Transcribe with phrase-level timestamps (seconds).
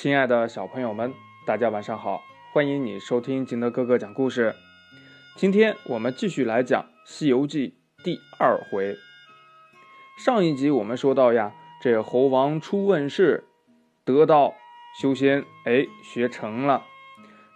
[0.00, 1.12] 亲爱的小朋友们，
[1.44, 2.22] 大家晚上好！
[2.54, 4.54] 欢迎你收听金德哥哥讲故事。
[5.36, 8.96] 今天我们继续来讲《西游记》第二回。
[10.24, 11.52] 上一集我们说到呀，
[11.82, 13.44] 这猴王出问世，
[14.02, 14.54] 得道
[14.98, 16.84] 修仙，哎，学成了。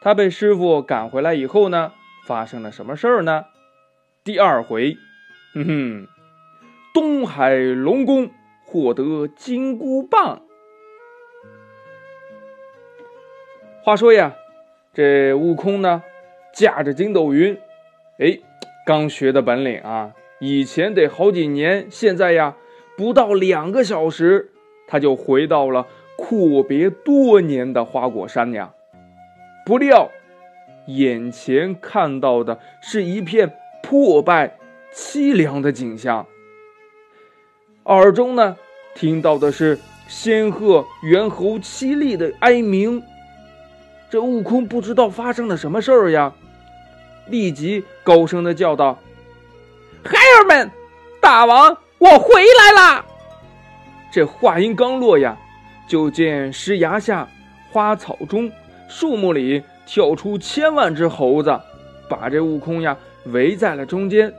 [0.02, 1.92] 他被师傅赶回来以后呢，
[2.26, 3.46] 发生了什么事儿呢？
[4.22, 4.98] 第二回，
[5.54, 6.08] 哼哼，
[6.92, 8.28] 东海龙宫
[8.66, 10.42] 获得金箍棒。
[13.84, 14.34] 话说呀，
[14.94, 16.02] 这悟空呢，
[16.54, 17.58] 驾着筋斗云，
[18.18, 18.38] 哎，
[18.86, 22.56] 刚学的本领啊，以前得好几年，现在呀，
[22.96, 24.52] 不到两个小时，
[24.86, 28.72] 他就回到了阔别多年的花果山呀。
[29.66, 30.10] 不料，
[30.86, 34.56] 眼前看到的是一片破败、
[34.94, 36.26] 凄凉的景象，
[37.84, 38.56] 耳中呢，
[38.94, 43.02] 听到的是仙鹤、猿猴凄厉的哀鸣。
[44.14, 46.32] 这悟空不知道发生了什么事儿呀，
[47.26, 48.96] 立即高声的叫道
[50.06, 50.70] ：“孩儿们，
[51.20, 53.04] 大王，我回来啦！”
[54.12, 55.36] 这话音刚落呀，
[55.88, 57.26] 就见石崖下、
[57.72, 58.48] 花草中、
[58.88, 61.60] 树木里跳出千万只猴子，
[62.08, 64.32] 把这悟空呀围在了中间，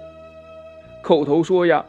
[1.02, 1.83] 口头说呀：“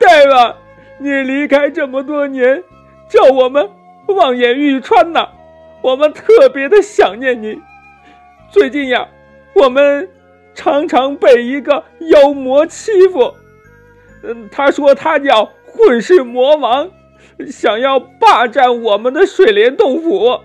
[0.00, 0.56] 大王，
[0.98, 2.64] 你离开这么多年，
[3.10, 3.68] 叫我们
[4.06, 5.28] 望眼欲穿呐。”
[5.82, 7.58] 我们特别的想念你。
[8.50, 9.08] 最近呀，
[9.54, 10.08] 我们
[10.54, 13.34] 常常被一个妖魔欺负。
[14.22, 16.90] 嗯，他说他叫混世魔王，
[17.48, 20.40] 想要霸占我们的水帘洞府。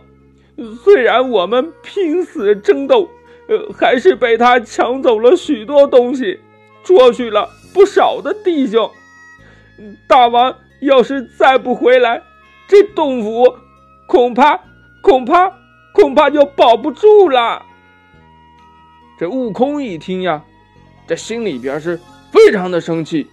[0.84, 3.10] 虽然我们拼死争斗，
[3.50, 6.40] 呃，还是被他抢走了许多东西，
[6.84, 8.90] 捉去了不少的弟兄。
[10.08, 12.22] 大王要是再不回来，
[12.70, 13.58] 这洞府
[14.08, 14.62] 恐怕……
[15.06, 15.52] 恐怕
[15.94, 17.64] 恐怕就保不住了。
[19.20, 20.44] 这悟空一听呀，
[21.06, 22.00] 这心里边是
[22.32, 23.28] 非常的生气。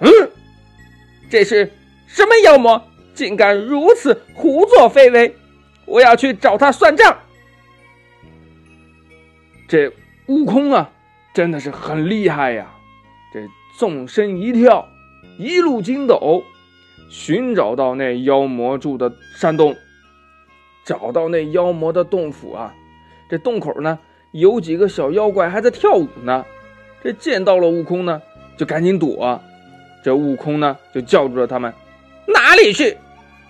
[0.00, 0.10] 嗯，
[1.30, 1.72] 这是
[2.08, 2.82] 什么妖魔，
[3.14, 5.36] 竟敢如此胡作非为？
[5.86, 7.16] 我要去找他算账。
[9.68, 9.92] 这
[10.26, 10.90] 悟空啊，
[11.32, 12.74] 真的是很厉害呀！
[13.32, 13.40] 这
[13.78, 14.88] 纵身一跳，
[15.38, 16.42] 一路筋斗，
[17.08, 19.76] 寻找到那妖魔住的山洞。
[20.84, 22.74] 找到那妖魔的洞府啊，
[23.28, 23.98] 这洞口呢
[24.32, 26.44] 有几个小妖怪还在跳舞呢。
[27.02, 28.20] 这见到了悟空呢，
[28.56, 29.40] 就赶紧躲。
[30.02, 31.72] 这悟空呢就叫住了他们
[32.28, 32.96] ：“哪里去？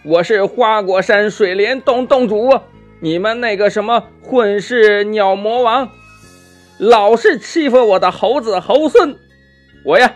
[0.05, 2.61] 我是花果山水帘洞洞主。
[3.01, 5.91] 你们那个什么混世鸟魔王，
[6.79, 9.17] 老是欺负我的猴子猴孙。
[9.85, 10.15] 我呀，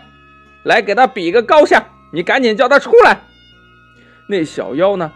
[0.63, 1.87] 来给他比个高下。
[2.11, 3.19] 你赶紧叫他出来。”
[4.29, 5.11] 那小妖呢？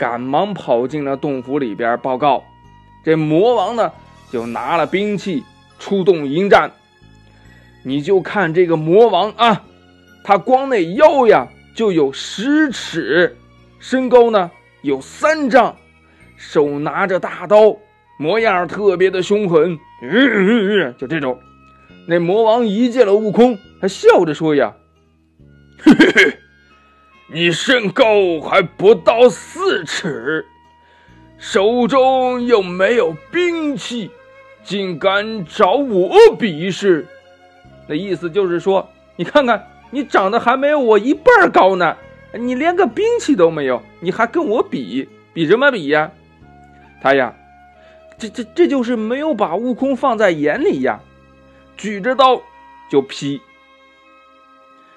[0.00, 2.42] 赶忙跑进了洞府里边报告，
[3.04, 3.92] 这魔王呢
[4.32, 5.44] 就拿了兵器
[5.78, 6.72] 出动迎战。
[7.84, 9.62] 你就看这个魔王啊，
[10.24, 13.36] 他光那腰呀就有十尺，
[13.78, 14.50] 身高呢
[14.80, 15.76] 有三丈，
[16.38, 17.76] 手拿着大刀，
[18.18, 19.78] 模样特别的凶狠。
[20.96, 21.38] 就这种，
[22.06, 24.74] 那魔王一见了悟空，还笑着说呀
[25.84, 26.38] ：“嘿嘿嘿。”
[27.32, 30.44] 你身高还不到四尺，
[31.38, 34.10] 手中又没有兵器，
[34.64, 37.06] 竟敢找我比试？
[37.86, 41.96] 那意思就是说，你看看，你长得还没有我一半高呢，
[42.32, 45.08] 你连个兵器都没有，你还跟我比？
[45.32, 46.10] 比什么比呀？
[47.00, 47.32] 他呀，
[48.18, 51.00] 这这这就是没有把悟空放在眼里呀，
[51.76, 52.42] 举着刀
[52.90, 53.40] 就劈。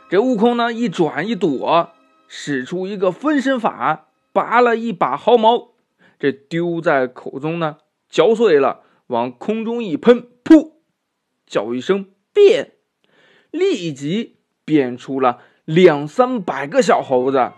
[0.09, 1.91] 这悟空呢，一转一躲。
[2.35, 5.75] 使出一个分身法，拔了一把毫毛，
[6.17, 7.77] 这丢在口中呢，
[8.09, 10.71] 嚼碎了，往空中一喷，噗，
[11.45, 12.71] 叫一声变，
[13.51, 17.51] 立即变出了两三百个小猴子。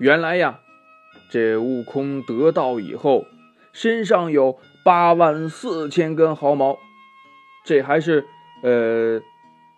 [0.00, 0.58] 原来呀，
[1.30, 3.24] 这悟空得道以后，
[3.72, 6.76] 身上有八万四千根毫毛，
[7.64, 8.26] 这还是
[8.64, 9.22] 呃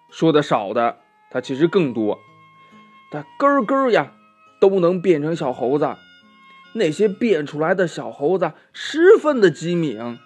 [0.09, 1.01] 说的少的，
[1.31, 2.19] 他其实更多。
[3.15, 4.13] 它根根呀，
[4.61, 5.89] 都能变成小猴子。
[6.73, 10.19] 那些变出来的小猴子十分的机敏，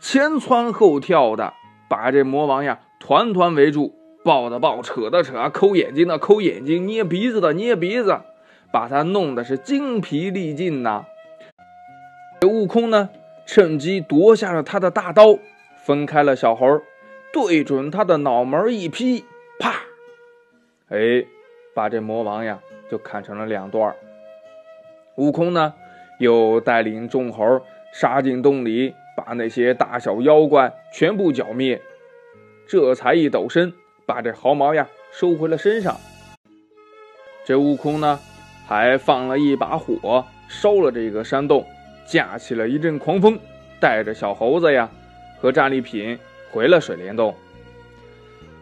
[0.00, 1.54] 前窜后跳的，
[1.88, 3.94] 把这魔王呀团团围住，
[4.24, 8.20] 抱的抱，扯的扯，抠眼睛的抠眼睛，捏鼻子的捏鼻子，
[8.72, 11.04] 把他弄得是精疲力尽呐。
[12.40, 13.10] 这悟空呢，
[13.46, 15.38] 趁机夺下了他的大刀，
[15.84, 16.66] 分开了小猴，
[17.32, 19.24] 对准他的脑门一劈，
[19.60, 19.84] 啪！
[20.88, 21.24] 哎。
[21.74, 22.60] 把这魔王呀
[22.90, 23.94] 就砍成了两段
[25.16, 25.74] 悟空呢，
[26.18, 27.60] 又带领众猴
[27.92, 31.80] 杀进洞里，把那些大小妖怪全部剿灭，
[32.66, 33.72] 这才一抖身
[34.06, 35.98] 把这毫毛呀收回了身上。
[37.44, 38.18] 这悟空呢，
[38.66, 41.66] 还放了一把火，烧了这个山洞，
[42.06, 43.38] 架起了一阵狂风，
[43.78, 44.88] 带着小猴子呀
[45.38, 46.18] 和战利品
[46.50, 47.34] 回了水帘洞。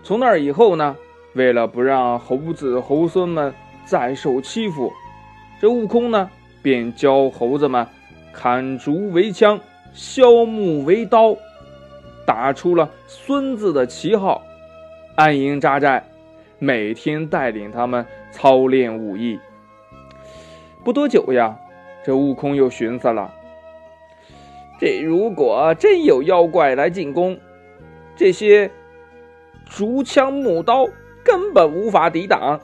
[0.03, 0.97] 从那以后呢，
[1.35, 3.55] 为了不让猴子猴孙们
[3.85, 4.93] 再受欺负，
[5.61, 6.29] 这悟空呢
[6.63, 7.87] 便教猴子们
[8.33, 9.61] 砍竹为枪，
[9.93, 11.37] 削木为刀，
[12.27, 14.43] 打出了“孙”子的旗号，
[15.15, 16.05] 安营扎寨，
[16.59, 19.39] 每天带领他们操练武艺。
[20.83, 21.57] 不多久呀，
[22.05, 23.33] 这悟空又寻思了：
[24.81, 27.39] 这如果真有妖怪来进攻，
[28.17, 28.71] 这些……
[29.73, 30.85] 竹枪木刀
[31.31, 32.61] 根本无法抵挡，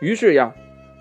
[0.00, 0.52] 于是呀，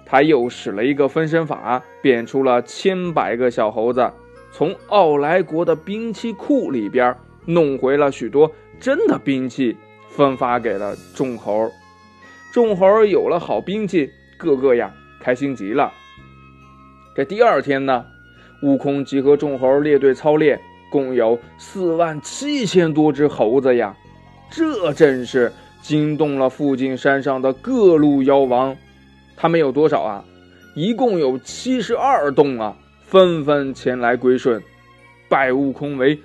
[0.06, 4.12] 他又使了一个分身法，变出了千百个小猴子，
[4.52, 7.16] 从奥来国的兵器库里边
[7.48, 9.76] 弄回了许多真的兵器，
[10.08, 11.72] 分发给了众猴。
[12.52, 15.92] 众猴有了好兵器，个个呀开心极了。
[17.16, 18.06] 这第二天呢，
[18.62, 20.62] 悟空集合众猴列队操练，
[20.92, 23.98] 共有四万七千多只猴子呀。
[24.52, 25.52] 这真是
[25.84, 28.76] 惊动了附近山上的各路妖王，
[29.36, 30.24] 他们有多少啊？
[30.76, 34.64] 一共有七十二洞啊，纷纷前来归顺，
[35.30, 36.18] 拜悟空为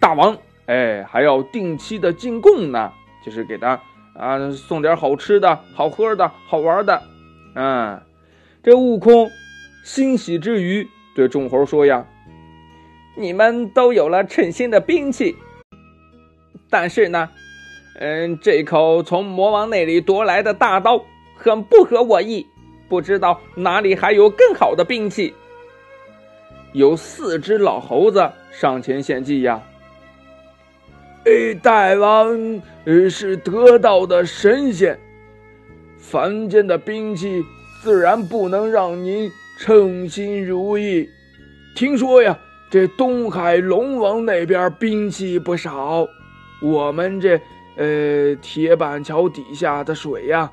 [0.00, 0.36] 大王。
[0.66, 2.92] 哎，还要定期的进贡呢，
[3.24, 3.80] 就是给他
[4.16, 7.02] 啊送点好吃的、好喝的、好玩的。
[7.54, 8.02] 嗯，
[8.64, 9.30] 这悟空
[9.84, 12.04] 欣喜之余，对众猴说呀
[13.16, 15.36] ：“你们都有了称心的兵器。”
[16.68, 17.30] 但是呢，
[17.98, 21.02] 嗯，这口从魔王那里夺来的大刀
[21.34, 22.46] 很不合我意，
[22.88, 25.34] 不知道哪里还有更好的兵器。
[26.72, 29.62] 有四只老猴子上前献计呀！
[31.24, 32.62] 哎，大王
[33.08, 34.98] 是得道的神仙，
[35.96, 37.42] 凡间的兵器
[37.82, 41.08] 自然不能让您称心如意。
[41.74, 42.38] 听说呀，
[42.70, 46.06] 这东海龙王那边兵器不少。
[46.62, 47.40] 我们这，
[47.76, 50.50] 呃，铁板桥底下的水呀，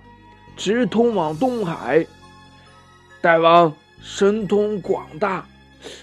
[0.57, 2.05] 直通往东海。
[3.21, 5.47] 大王神通广大，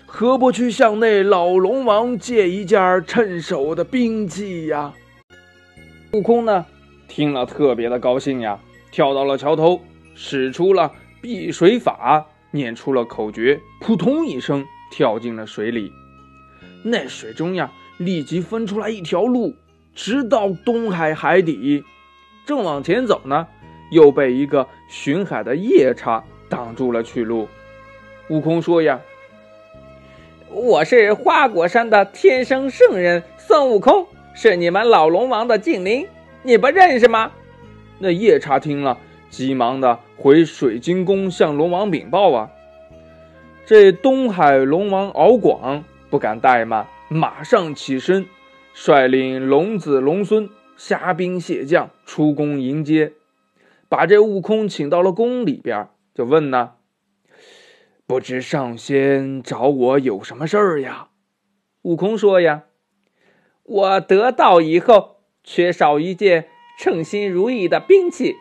[0.06, 4.94] 何不去向那老龙王借一件趁手的兵器呀？
[6.12, 6.64] 悟空呢，
[7.06, 8.58] 听了特别的高兴呀，
[8.90, 9.80] 跳到了桥头，
[10.14, 10.90] 使出了
[11.20, 15.92] 避水法，念出了口诀，扑通一声跳进了水里。
[16.82, 19.54] 那水中呀，立即分出来一条路。
[19.94, 21.84] 直到东海海底，
[22.46, 23.46] 正往前走呢，
[23.90, 27.48] 又被一个巡海的夜叉挡住了去路。
[28.28, 29.00] 悟空说：“呀，
[30.50, 36.06] 我是花果山的天生圣人孙悟空，是你们老龙王的近邻，
[36.42, 37.32] 你不认识吗？”
[37.98, 38.96] 那夜叉听了，
[39.28, 42.50] 急忙的回水晶宫向龙王禀报啊。
[43.66, 48.26] 这东海龙王敖广不敢怠慢，马上起身。
[48.72, 53.12] 率领龙子龙孙虾兵蟹将出宫迎接，
[53.88, 56.74] 把这悟空请到了宫里边，就问呢
[58.06, 61.08] ：“不知上仙找我有什么事儿呀？”
[61.82, 62.64] 悟空说：“呀，
[63.64, 66.48] 我得道以后缺少一件
[66.78, 68.36] 称心如意的兵器，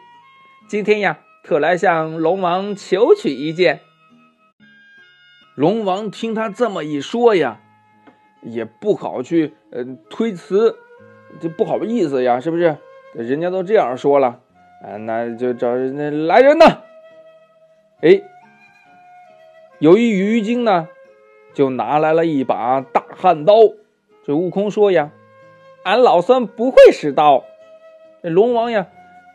[0.69, 3.81] 今天呀，特来向龙王求取一件。”
[5.55, 7.61] 龙王听他这么一说呀。
[8.41, 10.77] 也不好去，呃，推辞，
[11.39, 12.77] 这不好意思呀，是不是？
[13.13, 14.39] 人家都这样说了，
[14.83, 16.81] 啊，那就找人家来人呐。
[18.01, 18.21] 哎，
[19.79, 20.87] 有一鱼精呢，
[21.53, 23.53] 就拿来了一把大汉刀。
[24.25, 25.11] 这悟空说呀
[25.83, 27.43] ：“俺老孙不会使刀。”
[28.21, 28.87] 这龙王呀，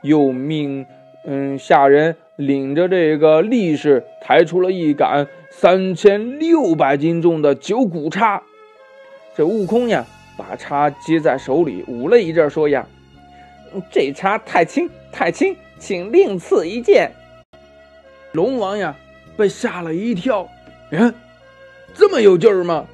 [0.03, 0.87] 又命
[1.25, 8.43] 嗯下人领着这个力士抬出了一杆三千六百斤重的九股叉。
[9.35, 12.87] 这悟空呀，把叉接在手里，捂了一阵，说呀
[13.91, 17.13] ：“这叉太轻，太轻，请另赐一件。”
[18.33, 18.97] 龙王呀，
[19.37, 20.49] 被吓了一跳，
[20.91, 21.15] 嗯，
[21.95, 22.85] 这么有劲儿吗？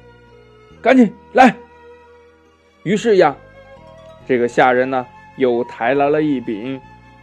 [0.81, 1.55] 赶紧来！
[2.83, 3.35] 于是呀，
[4.27, 5.05] 这个下人呢，
[5.37, 6.79] 又抬来了一柄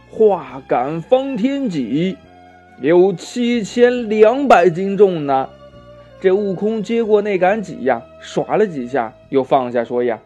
[0.09, 2.17] 化杆方天戟，
[2.81, 5.49] 有七千两百斤重呢。
[6.21, 10.19] 这悟空接过那杆戟呀，耍了几下，又放下，说呀：“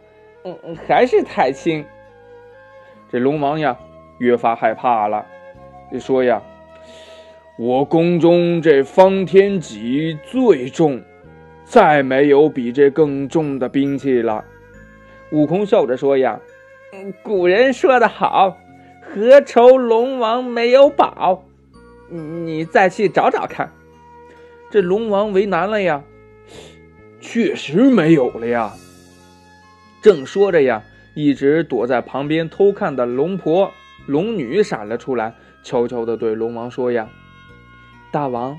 [0.44, 1.84] 嗯，还是太轻。”
[3.12, 3.78] 这龙王呀，
[4.18, 5.24] 越发害怕了，
[5.92, 6.42] 就说呀
[7.56, 11.00] ：“我宫中这方天戟最重，
[11.64, 14.44] 再没有比这更重的兵器了。
[15.30, 16.40] 悟空笑着说：“呀，
[16.92, 18.56] 嗯古人说得好，
[19.00, 21.44] 何愁龙王没有宝？
[22.08, 23.70] 你再去找找看。”
[24.74, 26.02] 这龙王为难了呀，
[27.20, 28.72] 确实没有了呀。
[30.02, 30.82] 正说着呀，
[31.14, 33.70] 一直躲在旁边偷看的龙婆、
[34.06, 37.08] 龙女闪了出来，悄悄地对龙王说：“呀，
[38.10, 38.58] 大王，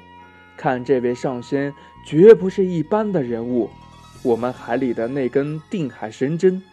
[0.55, 1.73] 看这位上仙
[2.07, 3.69] 绝不是一般的人物。
[4.23, 6.63] 我们海里的那根定海神针，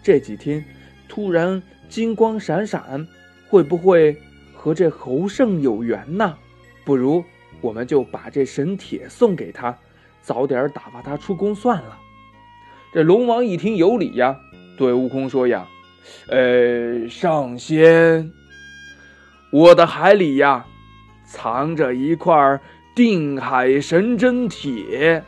[0.00, 0.64] 这几天
[1.08, 3.08] 突然金光闪闪，
[3.48, 4.16] 会不会
[4.54, 6.36] 和这猴胜有缘呢？
[6.84, 7.24] 不如
[7.62, 9.74] 我们就把这神铁送给他，
[10.20, 11.98] 早点打发他出宫算了。”
[12.92, 14.36] 这龙王一听有理呀，
[14.76, 15.66] 对悟空说：“呀，
[16.28, 18.30] 呃，上仙，
[19.50, 20.66] 我的海里呀，
[21.24, 22.60] 藏着一块
[22.94, 25.22] 定海神针铁，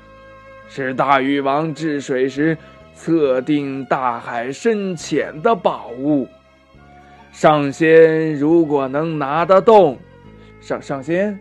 [0.68, 2.58] 是大禹王治水时
[2.94, 6.28] 测定大海深浅的宝物。
[7.32, 9.98] 上仙如果能拿得动，
[10.60, 11.40] 上上仙，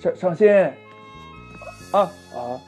[0.00, 0.74] 上上仙，
[1.92, 2.00] 啊
[2.34, 2.60] 啊，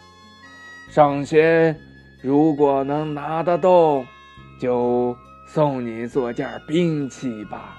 [0.90, 1.78] 上仙。”
[2.22, 4.06] 如果能拿得动，
[4.60, 7.76] 就送你做件兵器吧。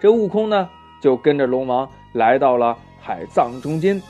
[0.00, 0.68] 这悟空呢，
[1.00, 4.02] 就跟着龙王来到了海藏中间。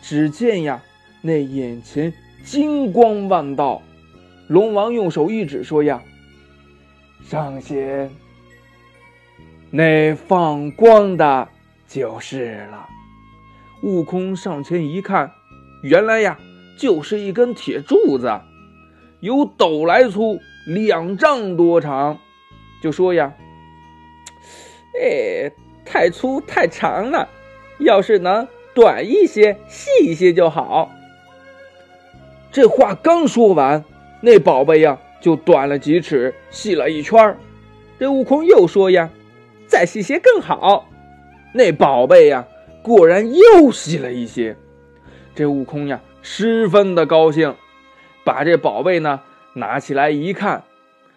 [0.00, 0.80] 只见呀，
[1.22, 2.12] 那眼前
[2.44, 3.82] 金光万道。
[4.46, 6.00] 龙王用手一指，说：“呀，
[7.24, 8.08] 上仙，
[9.72, 11.48] 那放光的
[11.88, 12.88] 就是了。”
[13.82, 15.32] 悟空上前一看，
[15.82, 16.38] 原来呀。
[16.80, 18.40] 就是一根铁柱子，
[19.18, 22.20] 有斗来粗，两丈多长。
[22.80, 23.34] 就说呀，
[25.02, 25.50] 哎，
[25.84, 27.28] 太粗太长了，
[27.80, 30.92] 要是能短一些、细一些就好。
[32.52, 33.84] 这话刚说完，
[34.20, 37.36] 那宝贝呀就短了几尺，细了一圈
[37.98, 39.10] 这悟空又说呀，
[39.66, 40.88] 再细些更好。
[41.52, 42.46] 那宝贝呀，
[42.82, 44.56] 果然又细了一些。
[45.34, 46.00] 这悟空呀。
[46.20, 47.54] 十分的高兴，
[48.24, 49.20] 把这宝贝呢
[49.54, 50.64] 拿起来一看，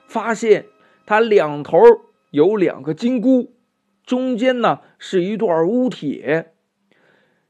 [0.08, 0.68] 发现
[1.06, 1.78] 它两头
[2.30, 3.52] 有两个金箍，
[4.06, 6.54] 中间呢是一段乌铁，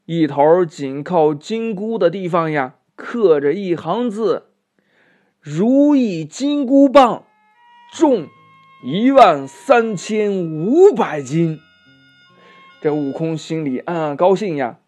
[0.06, 4.48] 一头紧靠金箍的地方呀刻着一行字
[5.40, 7.26] ：“如意金箍棒，
[7.94, 8.28] 重
[8.84, 11.60] 一万三千五百斤。”
[12.82, 14.80] 这悟空心里暗暗高兴呀。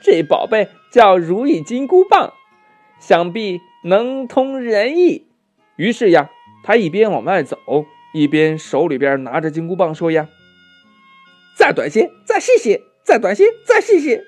[0.00, 2.32] 这宝贝叫如意金箍棒，
[3.00, 5.26] 想必能通人意。
[5.76, 6.30] 于是呀，
[6.62, 7.58] 他一边往外走，
[8.12, 10.28] 一边手里边拿着金箍棒说：“呀，
[11.56, 14.22] 再短些，再细些，再短些，再细些。”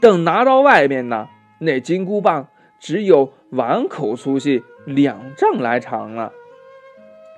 [0.00, 6.32] 等拿到外面呢，那金箍棒只有碗口粗细，两丈来长了。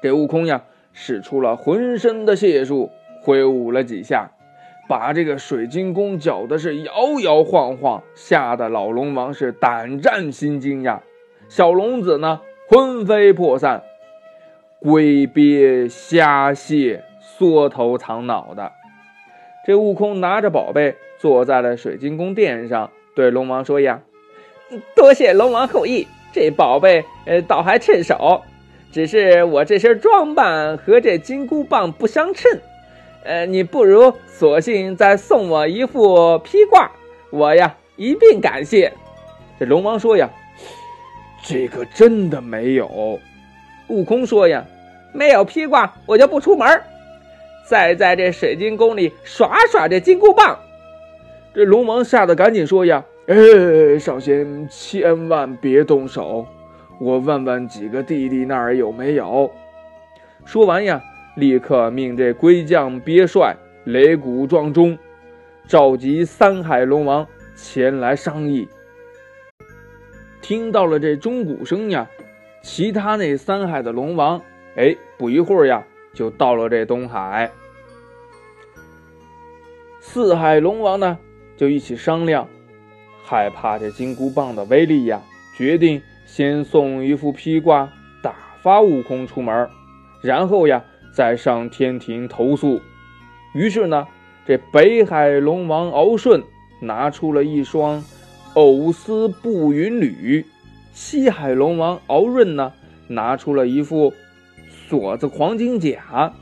[0.02, 2.90] 这悟空呀，使出了浑身的解数，
[3.22, 4.30] 挥舞了几下。
[4.88, 11.02] 把这个水晶宫搅的是摇摇晃晃，吓得老龙王是胆战心惊呀。
[11.50, 13.82] 小龙子呢，魂飞魄散，
[14.80, 18.72] 龟鳖虾蟹缩头藏脑的。
[19.66, 24.00] 这悟空拿着宝贝坐在了水晶宫殿上，对龙王说：“呀，
[24.96, 28.40] 多谢龙王厚意，这宝贝呃倒还趁手，
[28.90, 32.58] 只是我这身装扮和这金箍棒不相称。”
[33.28, 36.90] 呃，你不如索性再送我一副披挂，
[37.28, 38.90] 我呀一并感谢。
[39.60, 40.30] 这龙王说呀，
[41.44, 43.20] 这个真的没有。
[43.88, 44.64] 悟空说呀，
[45.12, 46.66] 没有披挂，我就不出门，
[47.68, 50.58] 再在这水晶宫里耍耍这金箍棒。
[51.54, 56.46] 这龙王吓得赶紧说呀，哎，上仙千万别动手，
[56.98, 59.50] 我问问几个弟弟那儿有没有。
[60.46, 60.98] 说完呀。
[61.38, 64.98] 立刻命这龟将鳖帅擂鼓撞钟，
[65.68, 68.68] 召集三海龙王前来商议。
[70.42, 72.10] 听到了这钟鼓声呀，
[72.60, 74.42] 其他那三海的龙王，
[74.74, 77.48] 哎，不一会儿呀，就到了这东海。
[80.00, 81.16] 四海龙王呢，
[81.56, 82.48] 就一起商量，
[83.22, 85.22] 害怕这金箍棒的威力呀，
[85.56, 87.88] 决定先送一副披挂
[88.20, 89.70] 打发悟空出门，
[90.20, 90.84] 然后呀。
[91.12, 92.80] 再上天庭投诉，
[93.54, 94.06] 于是呢，
[94.46, 96.42] 这北海龙王敖顺
[96.80, 98.04] 拿出了一双
[98.54, 100.46] 藕丝步云履，
[100.92, 102.72] 西海龙王敖润呢
[103.08, 104.12] 拿出了一副
[104.88, 106.32] 锁子黄金甲，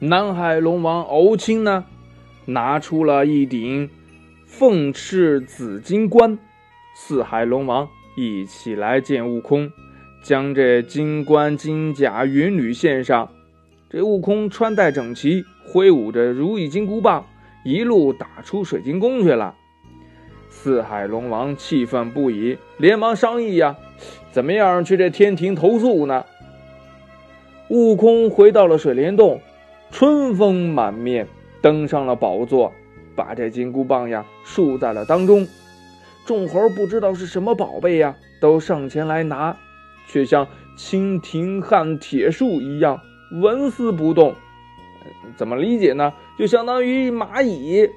[0.00, 1.84] 南海龙王敖青呢
[2.46, 3.88] 拿出了一顶
[4.46, 6.38] 凤翅紫金冠。
[6.96, 9.70] 四海龙王一起来见悟空，
[10.24, 13.28] 将这金冠、金甲、云履献上。
[13.90, 17.26] 这悟空穿戴整齐，挥舞着如意金箍棒，
[17.62, 19.54] 一路打出水晶宫去了。
[20.48, 23.76] 四海龙王气愤不已，连忙商议呀，
[24.32, 26.24] 怎么样去这天庭投诉呢？
[27.68, 29.42] 悟空回到了水帘洞，
[29.90, 31.28] 春风满面，
[31.60, 32.72] 登上了宝座，
[33.14, 35.46] 把这金箍棒呀竖在了当中。
[36.24, 39.54] 众猴不知道是什么宝贝呀，都上前来拿，
[40.06, 40.46] 却像
[40.76, 43.00] 蜻蜓撼铁树一样
[43.40, 44.34] 纹丝不动。
[45.36, 46.12] 怎么理解呢？
[46.38, 47.88] 就相当于蚂蚁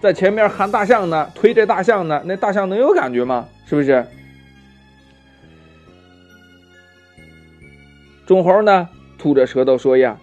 [0.00, 3.48] 在前面喊大象呢，推着大象呢，那大象能有感觉吗？
[3.66, 4.06] 是不是？
[8.26, 8.88] 众猴呢，
[9.18, 10.18] 吐着舌头说呀：“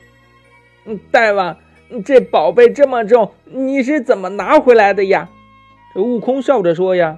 [0.85, 1.57] 嗯，大王，
[2.05, 5.29] 这宝贝这么重，你是怎么拿回来的呀？”
[5.93, 7.17] 这悟空笑着说呀。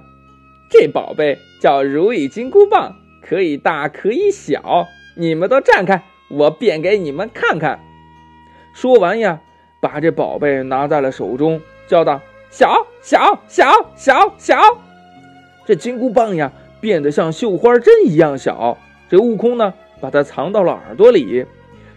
[0.68, 4.86] 这宝贝叫如意金箍棒，可以大可以小，
[5.16, 7.80] 你们都站开，我变给你们看看。
[8.72, 9.40] 说完呀，
[9.80, 14.56] 把这宝贝拿在了手中，叫道：“小小小小小！”
[15.66, 16.50] 这金箍棒呀，
[16.80, 18.76] 变得像绣花针一样小。
[19.08, 21.44] 这悟空呢，把它藏到了耳朵里。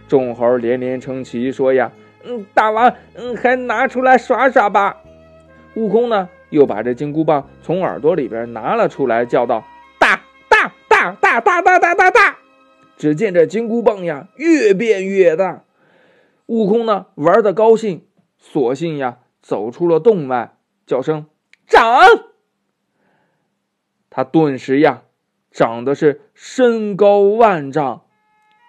[0.06, 1.90] 众猴连连称奇，说呀
[2.24, 4.96] ：“嗯，大王，嗯，还拿出来耍耍吧。”
[5.74, 6.28] 悟空呢？
[6.50, 9.64] 又把这金箍棒从耳朵里边拿了出来，叫道
[11.12, 12.38] ：“大大大大大大，
[12.96, 15.64] 只见这金箍棒呀，越变越大。
[16.46, 18.06] 悟空呢，玩的高兴，
[18.38, 20.56] 索性呀，走出了洞外，
[20.86, 21.26] 叫声
[21.66, 21.82] 长。
[24.10, 25.02] 他顿时呀，
[25.50, 28.02] 长得是身高万丈，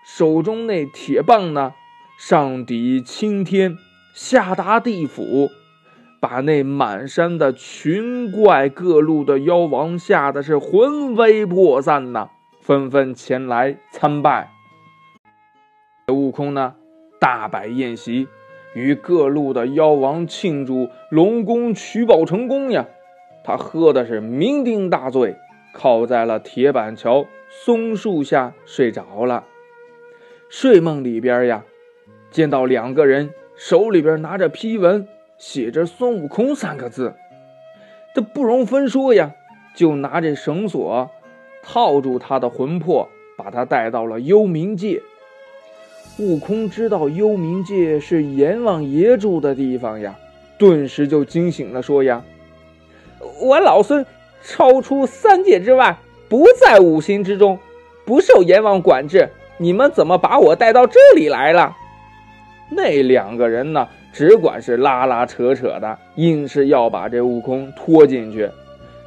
[0.06, 1.74] 手中那铁棒呢，
[2.18, 3.78] 上抵青天，
[4.14, 5.52] 下达地府。
[6.28, 14.50] 把那满山的群怪各路的妖王吓得是魂飞魄散呐，纷纷前来参拜。
[16.12, 16.74] 悟空呢，
[17.20, 18.28] 大摆宴席，
[18.74, 22.88] 与各路的妖王庆祝龙宫取宝成功呀。
[23.44, 25.36] 他喝的是酩酊大醉，
[25.76, 29.44] 靠在了铁板桥松树下睡着了。
[30.50, 31.64] 睡梦里边呀，
[32.32, 35.08] 见到两个人手里边拿着批文。
[35.38, 37.14] 写着“孙悟空”三个字，
[38.14, 39.34] 这不容分说呀，
[39.76, 41.10] 就拿这绳索
[41.62, 45.02] 套住他的魂魄，把他带到了幽冥界。
[46.18, 50.18] 悟空知道幽冥界是阎王爷住的地方呀，
[50.58, 52.24] 顿时就惊醒了，说呀
[53.42, 54.06] ：“我老孙
[54.42, 55.98] 超出三界之外，
[56.30, 57.60] 不在五行之中，
[58.06, 61.76] 不受阎王管制，你们怎么把我带到这里来了？”
[62.72, 63.90] 那两个人呢？
[64.16, 68.50] 只管是拉拉扯扯的，硬是要把这悟空拖进去，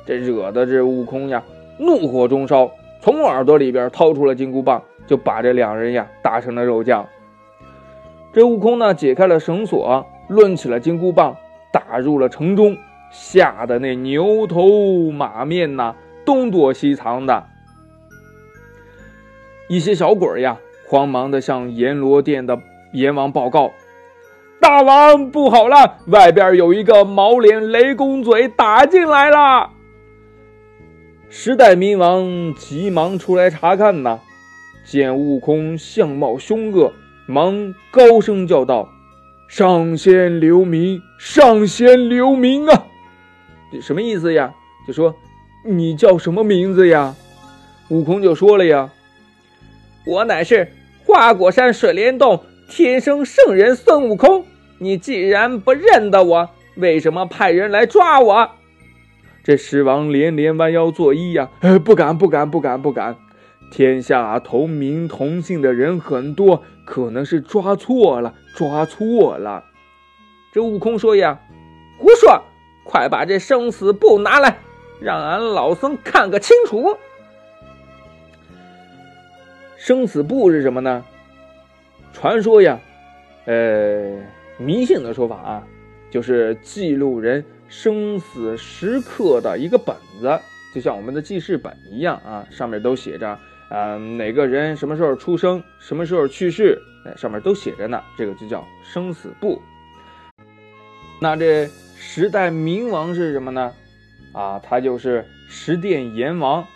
[0.05, 1.43] 这惹得这悟空呀
[1.79, 7.07] 怒火中烧，从耳朵里边掏出了金箍棒，就把这两人呀打成了肉酱。
[8.35, 11.35] 这悟空呢解开了绳索，抡起了金箍棒，
[11.73, 12.77] 打入了城中，
[13.11, 15.95] 吓得那牛头马面呐
[16.27, 17.47] 东躲西藏的。
[19.69, 22.61] 一些小鬼呀慌忙的向阎罗殿的
[22.93, 23.71] 阎王报告。
[24.61, 29.71] 大王不好了，外边有一个毛脸雷公嘴打进来了。
[31.31, 34.19] 十代冥王急忙出来查看呐，
[34.85, 36.93] 见悟空相貌凶恶，
[37.27, 38.89] 忙高声叫道
[39.49, 42.87] ：“上仙留名，上仙留名啊！”
[43.81, 44.53] 什么意思呀？
[44.87, 45.15] 就说
[45.65, 47.15] 你叫什么名字呀？
[47.91, 48.91] 悟空就说了呀
[50.07, 50.73] ：“我乃是
[51.05, 54.45] 花果山水帘洞。”天生圣人孙悟空，
[54.77, 58.51] 你既然不认得我，为什么派人来抓我？
[59.43, 63.17] 这狮王连连弯腰作揖呀，呃不敢，不敢，不敢，不敢。
[63.73, 69.65] 天下同名同姓的人很多，可能是抓错了，抓错了。
[70.53, 71.41] 这悟空说呀，
[71.99, 72.43] 胡说！
[72.85, 74.59] 快把这生死簿拿来，
[75.01, 76.97] 让俺老孙看个清楚。
[79.77, 81.05] 生死簿是什么呢？
[82.13, 82.79] 传说呀，
[83.45, 84.19] 呃，
[84.59, 85.67] 迷信的说法啊，
[86.11, 90.41] 就是记录人生死时刻的一个本子，
[90.75, 93.39] 就像我们的记事本一样啊，上面都写着，
[93.71, 99.63] 呃，哪个人什么时候出生，什么时候去世，哎，上面都写着呢，这个就叫生死簿。
[101.21, 101.67] 那这
[101.97, 103.73] 十代冥王是什么呢？
[104.33, 106.67] 啊，他就是十殿阎王。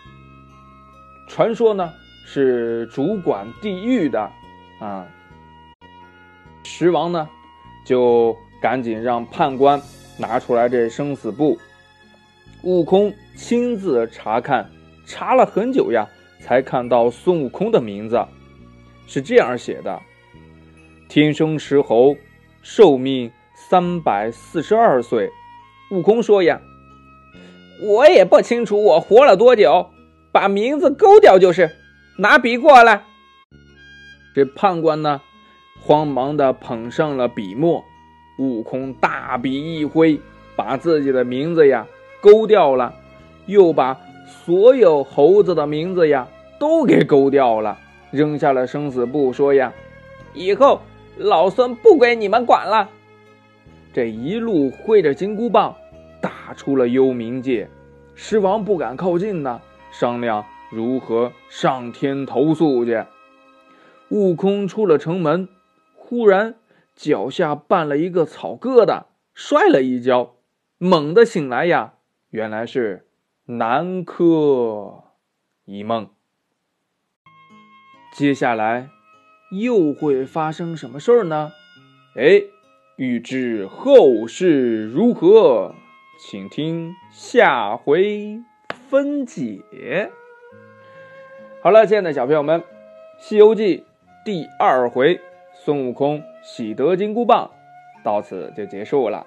[1.29, 1.91] 传说呢，
[2.27, 4.31] 是主管地狱的
[4.81, 5.07] 啊。
[6.65, 7.29] 十王呢，
[7.85, 9.81] 就赶紧让判官
[10.19, 11.59] 拿出来这生死簿，
[12.63, 14.71] 悟空亲自查看，
[15.07, 16.09] 查了很久呀，
[16.41, 18.25] 才看到孙悟空的名字，
[19.07, 20.01] 是这样写的：
[21.09, 22.17] 天生石猴，
[22.63, 25.29] 寿命三百四十二岁。
[25.91, 26.61] 悟空说呀
[27.85, 29.91] ：“我也不清楚我活了多久，
[30.33, 31.71] 把名字勾掉就是。
[32.19, 33.05] 拿笔过来。”
[34.35, 35.21] 这判官呢，
[35.85, 37.85] 慌忙的捧上了笔墨。
[38.39, 40.19] 悟空大笔一挥，
[40.57, 41.87] 把自己的名字呀
[42.21, 42.95] 勾掉了，
[43.47, 46.27] 又把所有猴子的名字呀
[46.59, 47.79] 都给勾掉了，
[48.11, 49.73] 扔下了生死簿，说呀
[50.33, 50.81] ：“以后
[51.19, 52.89] 老孙不归你们管了。”
[53.93, 55.77] 这一路挥着金箍棒，
[56.21, 57.69] 打出了幽冥界。
[58.15, 59.61] 狮王不敢靠近呢，
[59.93, 63.05] 商量如何上天投诉去。
[64.09, 65.49] 悟空出了城门，
[66.13, 66.57] 忽然。
[66.95, 70.35] 脚下绊了一个草疙瘩，摔了一跤，
[70.77, 71.95] 猛地醒来呀，
[72.29, 73.09] 原来是
[73.47, 75.05] 南柯
[75.65, 76.11] 一梦。
[78.13, 78.91] 接下来
[79.53, 81.51] 又会发生什么事儿呢？
[82.15, 82.43] 哎，
[82.97, 85.75] 欲知后事如何，
[86.19, 88.39] 请听下回
[88.91, 90.13] 分解。
[91.63, 92.61] 好了，亲爱的小朋友们，
[93.19, 93.79] 《西游记》
[94.27, 95.19] 第二回，
[95.65, 96.23] 孙悟空。
[96.43, 97.49] 喜得金箍棒，
[98.03, 99.25] 到此就结束了。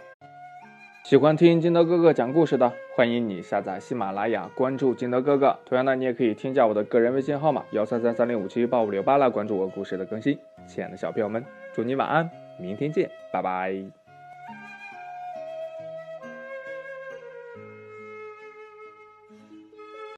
[1.03, 5.57] 喜欢听金德哥哥讲故事的，欢迎你下载喜马拉雅，关注金德哥哥。
[5.65, 10.37] 同样呢，你也可以添加我的个人微信号码幺三三三零五七八五六八来关注我故事的更新。
[10.67, 14.04] 亲爱的小朋友们，祝你晚安，明天见，拜拜。